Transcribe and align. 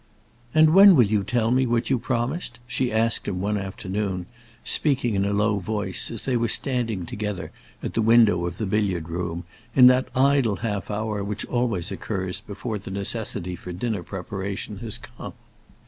"And 0.55 0.73
when 0.73 0.95
will 0.95 1.05
you 1.05 1.23
tell 1.23 1.51
me 1.51 1.67
what 1.67 1.91
you 1.91 1.99
promised?" 1.99 2.57
she 2.65 2.91
asked 2.91 3.27
him 3.27 3.39
one 3.39 3.55
afternoon, 3.55 4.25
speaking 4.63 5.13
in 5.13 5.25
a 5.25 5.31
low 5.31 5.59
voice, 5.59 6.09
as 6.09 6.25
they 6.25 6.35
were 6.35 6.47
standing 6.47 7.05
together 7.05 7.51
at 7.83 7.93
the 7.93 8.01
window 8.01 8.47
of 8.47 8.57
the 8.57 8.65
billiard 8.65 9.09
room, 9.09 9.43
in 9.75 9.85
that 9.85 10.09
idle 10.15 10.55
half 10.55 10.89
hour 10.89 11.23
which 11.23 11.45
always 11.45 11.91
occurs 11.91 12.41
before 12.41 12.79
the 12.79 12.89
necessity 12.89 13.55
for 13.55 13.71
dinner 13.71 14.01
preparation 14.01 14.79
has 14.79 14.97
come. 14.97 15.33